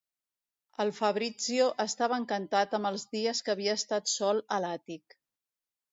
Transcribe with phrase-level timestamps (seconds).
[0.83, 5.17] El Fabrizio estava encantat amb els dies que havia estat sol a l'àtic.